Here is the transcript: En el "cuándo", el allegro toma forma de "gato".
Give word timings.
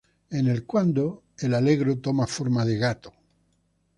En 0.31 0.47
el 0.47 0.65
"cuándo", 0.65 1.21
el 1.37 1.53
allegro 1.53 1.95
toma 1.99 2.25
forma 2.25 2.65
de 2.65 2.79
"gato". 2.79 3.13